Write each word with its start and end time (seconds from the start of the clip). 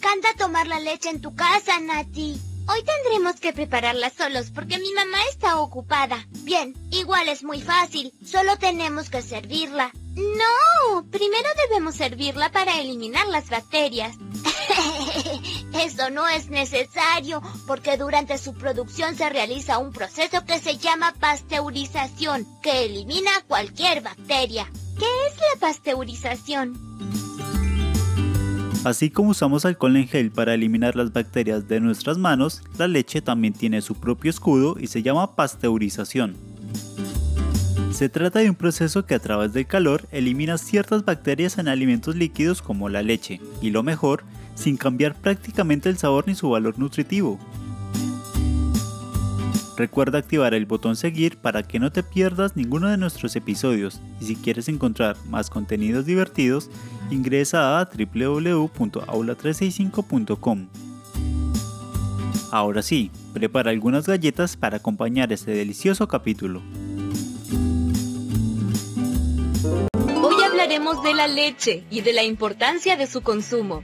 encanta 0.00 0.32
tomar 0.38 0.66
la 0.66 0.80
leche 0.80 1.10
en 1.10 1.20
tu 1.20 1.34
casa, 1.34 1.78
Nati. 1.78 2.40
Hoy 2.68 2.82
tendremos 2.84 3.38
que 3.38 3.52
prepararla 3.52 4.08
solos 4.08 4.50
porque 4.50 4.78
mi 4.78 4.92
mamá 4.94 5.18
está 5.30 5.60
ocupada. 5.60 6.26
Bien, 6.42 6.74
igual 6.90 7.28
es 7.28 7.42
muy 7.42 7.60
fácil. 7.60 8.10
Solo 8.24 8.56
tenemos 8.56 9.10
que 9.10 9.20
servirla. 9.20 9.92
No, 10.14 11.04
primero 11.10 11.48
debemos 11.68 11.96
servirla 11.96 12.50
para 12.50 12.80
eliminar 12.80 13.26
las 13.28 13.50
bacterias. 13.50 14.16
Eso 15.74 16.08
no 16.08 16.26
es 16.28 16.48
necesario 16.48 17.42
porque 17.66 17.98
durante 17.98 18.38
su 18.38 18.54
producción 18.54 19.16
se 19.16 19.28
realiza 19.28 19.78
un 19.78 19.92
proceso 19.92 20.46
que 20.46 20.60
se 20.60 20.78
llama 20.78 21.14
pasteurización, 21.20 22.46
que 22.62 22.86
elimina 22.86 23.30
cualquier 23.46 24.00
bacteria. 24.00 24.66
¿Qué 24.98 25.06
es 25.28 25.36
la 25.36 25.60
pasteurización? 25.60 26.89
Así 28.82 29.10
como 29.10 29.30
usamos 29.30 29.66
alcohol 29.66 29.94
en 29.96 30.08
gel 30.08 30.30
para 30.30 30.54
eliminar 30.54 30.96
las 30.96 31.12
bacterias 31.12 31.68
de 31.68 31.80
nuestras 31.80 32.16
manos, 32.16 32.62
la 32.78 32.88
leche 32.88 33.20
también 33.20 33.52
tiene 33.52 33.82
su 33.82 33.94
propio 33.94 34.30
escudo 34.30 34.76
y 34.80 34.86
se 34.86 35.02
llama 35.02 35.36
pasteurización. 35.36 36.34
Se 37.92 38.08
trata 38.08 38.38
de 38.38 38.48
un 38.48 38.56
proceso 38.56 39.04
que 39.04 39.14
a 39.14 39.18
través 39.18 39.52
del 39.52 39.66
calor 39.66 40.08
elimina 40.12 40.56
ciertas 40.56 41.04
bacterias 41.04 41.58
en 41.58 41.68
alimentos 41.68 42.16
líquidos 42.16 42.62
como 42.62 42.88
la 42.88 43.02
leche, 43.02 43.38
y 43.60 43.68
lo 43.68 43.82
mejor, 43.82 44.24
sin 44.54 44.78
cambiar 44.78 45.14
prácticamente 45.14 45.90
el 45.90 45.98
sabor 45.98 46.26
ni 46.26 46.34
su 46.34 46.48
valor 46.48 46.78
nutritivo. 46.78 47.38
Recuerda 49.80 50.18
activar 50.18 50.52
el 50.52 50.66
botón 50.66 50.94
seguir 50.94 51.38
para 51.38 51.62
que 51.62 51.78
no 51.78 51.90
te 51.90 52.02
pierdas 52.02 52.54
ninguno 52.54 52.88
de 52.88 52.98
nuestros 52.98 53.34
episodios 53.34 54.02
y 54.20 54.26
si 54.26 54.36
quieres 54.36 54.68
encontrar 54.68 55.16
más 55.24 55.48
contenidos 55.48 56.04
divertidos, 56.04 56.68
ingresa 57.10 57.80
a 57.80 57.86
www.aula365.com. 57.86 60.68
Ahora 62.50 62.82
sí, 62.82 63.10
prepara 63.32 63.70
algunas 63.70 64.06
galletas 64.06 64.54
para 64.54 64.76
acompañar 64.76 65.32
este 65.32 65.52
delicioso 65.52 66.06
capítulo. 66.06 66.60
Hoy 70.22 70.42
hablaremos 70.44 71.02
de 71.02 71.14
la 71.14 71.26
leche 71.26 71.84
y 71.90 72.02
de 72.02 72.12
la 72.12 72.22
importancia 72.22 72.98
de 72.98 73.06
su 73.06 73.22
consumo. 73.22 73.82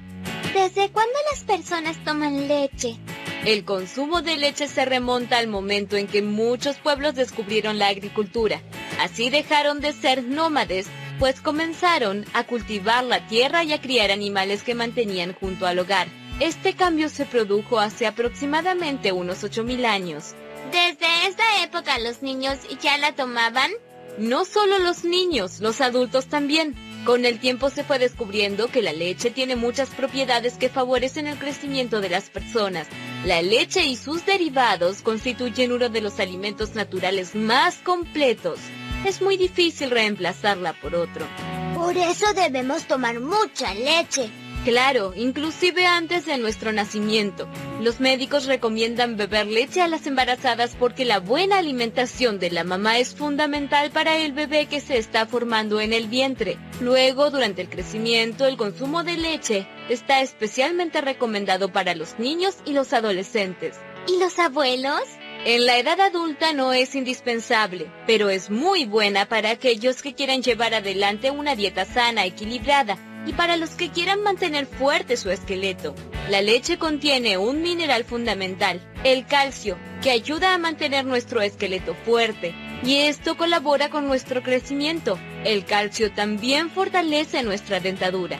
¿Desde 0.52 0.90
cuándo 0.90 1.14
las 1.32 1.42
personas 1.44 1.96
toman 2.04 2.48
leche? 2.48 2.98
El 3.46 3.64
consumo 3.64 4.22
de 4.22 4.36
leche 4.36 4.66
se 4.66 4.84
remonta 4.84 5.38
al 5.38 5.46
momento 5.46 5.96
en 5.96 6.08
que 6.08 6.20
muchos 6.20 6.78
pueblos 6.78 7.14
descubrieron 7.14 7.78
la 7.78 7.86
agricultura. 7.86 8.60
Así 8.98 9.30
dejaron 9.30 9.80
de 9.80 9.92
ser 9.92 10.24
nómades, 10.24 10.88
pues 11.20 11.40
comenzaron 11.40 12.24
a 12.32 12.42
cultivar 12.42 13.04
la 13.04 13.28
tierra 13.28 13.62
y 13.62 13.72
a 13.72 13.80
criar 13.80 14.10
animales 14.10 14.64
que 14.64 14.74
mantenían 14.74 15.32
junto 15.32 15.68
al 15.68 15.78
hogar. 15.78 16.08
Este 16.40 16.74
cambio 16.74 17.08
se 17.08 17.24
produjo 17.24 17.78
hace 17.78 18.08
aproximadamente 18.08 19.12
unos 19.12 19.44
8.000 19.44 19.84
años. 19.84 20.34
¿Desde 20.72 21.28
esta 21.28 21.62
época 21.62 22.00
los 22.00 22.22
niños 22.22 22.58
ya 22.82 22.98
la 22.98 23.14
tomaban? 23.14 23.70
No 24.18 24.44
solo 24.44 24.80
los 24.80 25.04
niños, 25.04 25.60
los 25.60 25.80
adultos 25.80 26.26
también. 26.26 26.74
Con 27.04 27.24
el 27.24 27.38
tiempo 27.38 27.70
se 27.70 27.84
fue 27.84 28.00
descubriendo 28.00 28.66
que 28.66 28.82
la 28.82 28.92
leche 28.92 29.30
tiene 29.30 29.54
muchas 29.54 29.90
propiedades 29.90 30.54
que 30.54 30.68
favorecen 30.68 31.28
el 31.28 31.38
crecimiento 31.38 32.00
de 32.00 32.08
las 32.08 32.28
personas. 32.28 32.88
La 33.26 33.42
leche 33.42 33.84
y 33.84 33.96
sus 33.96 34.24
derivados 34.24 35.02
constituyen 35.02 35.72
uno 35.72 35.88
de 35.88 36.00
los 36.00 36.20
alimentos 36.20 36.76
naturales 36.76 37.34
más 37.34 37.74
completos. 37.78 38.60
Es 39.04 39.20
muy 39.20 39.36
difícil 39.36 39.90
reemplazarla 39.90 40.74
por 40.74 40.94
otro. 40.94 41.26
Por 41.74 41.96
eso 41.96 42.24
debemos 42.34 42.86
tomar 42.86 43.18
mucha 43.18 43.74
leche. 43.74 44.30
Claro, 44.64 45.12
inclusive 45.16 45.86
antes 45.86 46.24
de 46.24 46.38
nuestro 46.38 46.70
nacimiento. 46.70 47.48
Los 47.80 47.98
médicos 47.98 48.46
recomiendan 48.46 49.16
beber 49.16 49.48
leche 49.48 49.82
a 49.82 49.88
las 49.88 50.06
embarazadas 50.06 50.76
porque 50.78 51.04
la 51.04 51.18
buena 51.18 51.58
alimentación 51.58 52.38
de 52.38 52.52
la 52.52 52.62
mamá 52.62 52.98
es 52.98 53.16
fundamental 53.16 53.90
para 53.90 54.16
el 54.18 54.34
bebé 54.34 54.66
que 54.66 54.80
se 54.80 54.98
está 54.98 55.26
formando 55.26 55.80
en 55.80 55.92
el 55.92 56.06
vientre. 56.06 56.58
Luego, 56.80 57.32
durante 57.32 57.62
el 57.62 57.68
crecimiento, 57.68 58.46
el 58.46 58.56
consumo 58.56 59.02
de 59.02 59.16
leche 59.16 59.66
está 59.88 60.20
especialmente 60.20 61.00
recomendado 61.00 61.72
para 61.72 61.94
los 61.94 62.18
niños 62.18 62.56
y 62.64 62.72
los 62.72 62.92
adolescentes. 62.92 63.76
¿Y 64.08 64.18
los 64.20 64.38
abuelos? 64.38 65.02
En 65.44 65.66
la 65.66 65.78
edad 65.78 66.00
adulta 66.00 66.52
no 66.52 66.72
es 66.72 66.94
indispensable, 66.94 67.90
pero 68.06 68.30
es 68.30 68.50
muy 68.50 68.84
buena 68.84 69.26
para 69.26 69.50
aquellos 69.50 70.02
que 70.02 70.14
quieran 70.14 70.42
llevar 70.42 70.74
adelante 70.74 71.30
una 71.30 71.54
dieta 71.54 71.84
sana, 71.84 72.24
equilibrada 72.24 72.98
y 73.26 73.32
para 73.32 73.56
los 73.56 73.70
que 73.70 73.90
quieran 73.90 74.22
mantener 74.22 74.66
fuerte 74.66 75.16
su 75.16 75.30
esqueleto. 75.30 75.94
La 76.30 76.42
leche 76.42 76.78
contiene 76.78 77.38
un 77.38 77.62
mineral 77.62 78.04
fundamental, 78.04 78.80
el 79.04 79.26
calcio, 79.26 79.78
que 80.02 80.10
ayuda 80.10 80.54
a 80.54 80.58
mantener 80.58 81.04
nuestro 81.04 81.40
esqueleto 81.40 81.94
fuerte, 81.94 82.54
y 82.84 82.96
esto 82.96 83.36
colabora 83.36 83.90
con 83.90 84.06
nuestro 84.06 84.42
crecimiento. 84.42 85.18
El 85.44 85.64
calcio 85.64 86.12
también 86.12 86.70
fortalece 86.70 87.42
nuestra 87.42 87.80
dentadura. 87.80 88.38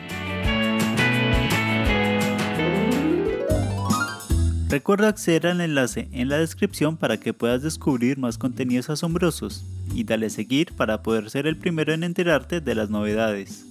Recuerda 4.69 5.09
acceder 5.09 5.47
al 5.47 5.60
enlace 5.60 6.09
en 6.10 6.28
la 6.28 6.38
descripción 6.38 6.97
para 6.97 7.19
que 7.19 7.32
puedas 7.32 7.62
descubrir 7.62 8.19
más 8.19 8.37
contenidos 8.37 8.91
asombrosos 8.91 9.65
y 9.94 10.03
dale 10.03 10.28
seguir 10.28 10.72
para 10.72 11.04
poder 11.04 11.31
ser 11.31 11.47
el 11.47 11.56
primero 11.56 11.93
en 11.93 12.03
enterarte 12.03 12.60
de 12.60 12.75
las 12.75 12.91
novedades. 12.91 13.65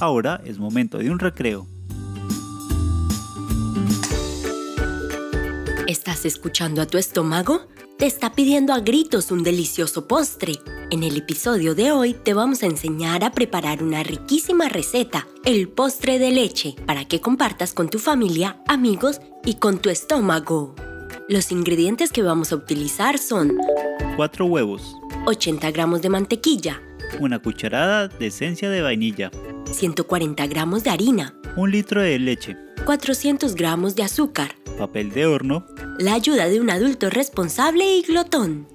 Ahora 0.00 0.42
es 0.44 0.58
momento 0.58 0.98
de 0.98 1.10
un 1.10 1.20
recreo. 1.20 1.68
¿Estás 5.86 6.24
escuchando 6.24 6.82
a 6.82 6.86
tu 6.86 6.98
estómago? 6.98 7.68
Te 7.96 8.06
está 8.06 8.32
pidiendo 8.32 8.74
a 8.74 8.80
gritos 8.80 9.30
un 9.30 9.44
delicioso 9.44 10.08
postre. 10.08 10.54
En 10.92 11.02
el 11.02 11.16
episodio 11.16 11.74
de 11.74 11.90
hoy 11.90 12.14
te 12.14 12.32
vamos 12.32 12.62
a 12.62 12.66
enseñar 12.66 13.24
a 13.24 13.32
preparar 13.32 13.82
una 13.82 14.04
riquísima 14.04 14.68
receta, 14.68 15.26
el 15.44 15.68
postre 15.68 16.20
de 16.20 16.30
leche, 16.30 16.76
para 16.86 17.04
que 17.04 17.20
compartas 17.20 17.74
con 17.74 17.90
tu 17.90 17.98
familia, 17.98 18.62
amigos 18.68 19.20
y 19.44 19.54
con 19.54 19.78
tu 19.78 19.90
estómago. 19.90 20.76
Los 21.28 21.50
ingredientes 21.50 22.12
que 22.12 22.22
vamos 22.22 22.52
a 22.52 22.56
utilizar 22.56 23.18
son 23.18 23.58
4 24.14 24.46
huevos, 24.46 24.96
80 25.26 25.72
gramos 25.72 26.02
de 26.02 26.08
mantequilla, 26.08 26.80
una 27.18 27.40
cucharada 27.40 28.06
de 28.06 28.28
esencia 28.28 28.70
de 28.70 28.80
vainilla, 28.80 29.32
140 29.72 30.46
gramos 30.46 30.84
de 30.84 30.90
harina, 30.90 31.34
un 31.56 31.72
litro 31.72 32.00
de 32.00 32.16
leche, 32.20 32.56
400 32.84 33.56
gramos 33.56 33.96
de 33.96 34.04
azúcar, 34.04 34.54
papel 34.78 35.10
de 35.10 35.26
horno, 35.26 35.66
la 35.98 36.14
ayuda 36.14 36.46
de 36.46 36.60
un 36.60 36.70
adulto 36.70 37.10
responsable 37.10 37.96
y 37.96 38.02
glotón. 38.02 38.68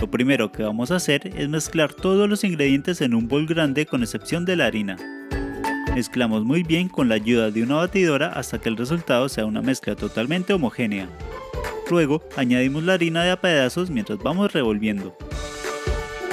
Lo 0.00 0.10
primero 0.10 0.50
que 0.50 0.62
vamos 0.62 0.90
a 0.90 0.96
hacer 0.96 1.30
es 1.36 1.48
mezclar 1.50 1.92
todos 1.92 2.26
los 2.26 2.42
ingredientes 2.42 3.02
en 3.02 3.14
un 3.14 3.28
bol 3.28 3.46
grande 3.46 3.84
con 3.84 4.02
excepción 4.02 4.46
de 4.46 4.56
la 4.56 4.64
harina. 4.64 4.96
Mezclamos 5.94 6.42
muy 6.42 6.62
bien 6.62 6.88
con 6.88 7.10
la 7.10 7.16
ayuda 7.16 7.50
de 7.50 7.62
una 7.62 7.74
batidora 7.74 8.28
hasta 8.28 8.58
que 8.58 8.70
el 8.70 8.78
resultado 8.78 9.28
sea 9.28 9.44
una 9.44 9.60
mezcla 9.60 9.96
totalmente 9.96 10.54
homogénea. 10.54 11.06
Luego 11.90 12.22
añadimos 12.34 12.84
la 12.84 12.94
harina 12.94 13.24
de 13.24 13.30
a 13.32 13.40
pedazos 13.42 13.90
mientras 13.90 14.18
vamos 14.20 14.52
revolviendo. 14.54 15.14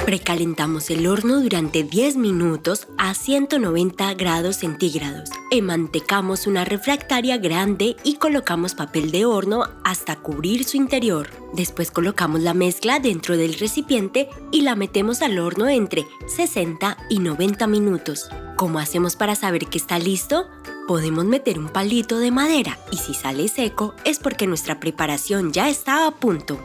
Precalentamos 0.07 0.90
el 0.90 1.06
horno 1.06 1.41
durante 1.41 1.84
10 1.84 2.16
minutos 2.16 2.88
a 2.97 3.13
190 3.13 4.13
grados 4.13 4.56
centígrados. 4.56 5.29
Emantecamos 5.51 6.47
una 6.47 6.63
refractaria 6.63 7.35
grande 7.35 7.97
y 8.06 8.16
colocamos 8.16 8.73
papel 8.73 9.12
de 9.12 9.25
horno 9.25 9.66
hasta 9.84 10.16
cubrir 10.16 10.63
su 10.63 10.78
interior. 10.78 11.29
Después 11.51 11.91
colocamos 11.91 12.40
la 12.40 12.53
mezcla 12.53 13.01
dentro 13.01 13.35
del 13.35 13.56
recipiente 13.56 14.29
y 14.50 14.62
la 14.62 14.75
metemos 14.78 15.22
al 15.22 15.40
horno 15.40 15.68
entre 15.68 16.06
60 16.28 16.95
y 17.09 17.19
90 17.19 17.68
minutos. 17.68 18.29
¿Cómo 18.56 18.79
hacemos 18.79 19.18
para 19.18 19.35
saber 19.35 19.66
que 19.66 19.78
está 19.78 20.00
listo? 20.00 20.47
Podemos 20.88 21.25
meter 21.25 21.59
un 21.59 21.68
palito 21.68 22.18
de 22.19 22.31
madera 22.31 22.79
y 22.94 22.95
si 22.95 23.13
sale 23.13 23.50
seco 23.50 23.94
es 24.06 24.19
porque 24.19 24.48
nuestra 24.48 24.80
preparación 24.80 25.51
ya 25.51 25.68
está 25.68 26.07
a 26.07 26.12
punto. 26.12 26.57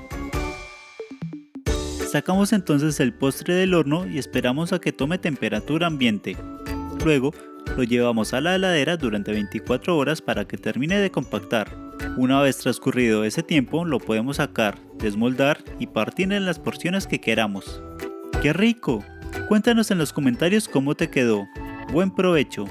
Sacamos 2.12 2.52
entonces 2.52 3.00
el 3.00 3.14
postre 3.14 3.54
del 3.54 3.72
horno 3.72 4.06
y 4.06 4.18
esperamos 4.18 4.74
a 4.74 4.78
que 4.78 4.92
tome 4.92 5.16
temperatura 5.16 5.86
ambiente. 5.86 6.36
Luego 7.02 7.32
lo 7.74 7.84
llevamos 7.84 8.34
a 8.34 8.42
la 8.42 8.54
heladera 8.54 8.98
durante 8.98 9.32
24 9.32 9.96
horas 9.96 10.20
para 10.20 10.44
que 10.44 10.58
termine 10.58 10.98
de 10.98 11.10
compactar. 11.10 11.74
Una 12.18 12.42
vez 12.42 12.58
transcurrido 12.58 13.24
ese 13.24 13.42
tiempo 13.42 13.86
lo 13.86 13.98
podemos 13.98 14.36
sacar, 14.36 14.78
desmoldar 14.98 15.64
y 15.78 15.86
partir 15.86 16.34
en 16.34 16.44
las 16.44 16.58
porciones 16.58 17.06
que 17.06 17.18
queramos. 17.18 17.82
¡Qué 18.42 18.52
rico! 18.52 19.02
Cuéntanos 19.48 19.90
en 19.90 19.96
los 19.96 20.12
comentarios 20.12 20.68
cómo 20.68 20.94
te 20.94 21.08
quedó. 21.08 21.48
Buen 21.94 22.10
provecho. 22.10 22.66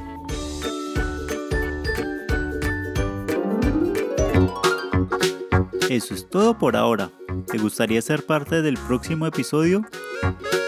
Eso 5.89 6.13
es 6.13 6.29
todo 6.29 6.59
por 6.59 6.75
ahora. 6.75 7.09
¿Te 7.47 7.57
gustaría 7.57 8.01
ser 8.01 8.25
parte 8.25 8.61
del 8.61 8.77
próximo 8.87 9.25
episodio? 9.25 9.85